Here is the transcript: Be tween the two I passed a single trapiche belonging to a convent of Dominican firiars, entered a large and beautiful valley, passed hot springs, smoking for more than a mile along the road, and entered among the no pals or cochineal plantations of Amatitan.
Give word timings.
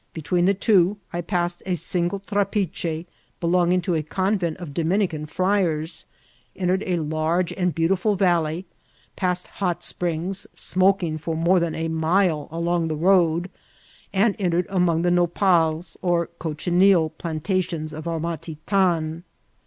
Be 0.15 0.21
tween 0.23 0.45
the 0.45 0.55
two 0.55 0.97
I 1.13 1.21
passed 1.21 1.61
a 1.63 1.75
single 1.75 2.21
trapiche 2.21 3.05
belonging 3.39 3.81
to 3.81 3.93
a 3.93 4.01
convent 4.01 4.57
of 4.57 4.73
Dominican 4.73 5.27
firiars, 5.27 6.05
entered 6.55 6.81
a 6.87 6.95
large 6.95 7.53
and 7.53 7.75
beautiful 7.75 8.15
valley, 8.15 8.65
passed 9.15 9.45
hot 9.45 9.83
springs, 9.83 10.47
smoking 10.55 11.19
for 11.19 11.35
more 11.35 11.59
than 11.59 11.75
a 11.75 11.87
mile 11.87 12.47
along 12.49 12.87
the 12.87 12.95
road, 12.95 13.51
and 14.11 14.35
entered 14.39 14.65
among 14.69 15.03
the 15.03 15.11
no 15.11 15.27
pals 15.27 15.97
or 16.01 16.25
cochineal 16.39 17.11
plantations 17.11 17.93
of 17.93 18.05
Amatitan. 18.07 19.21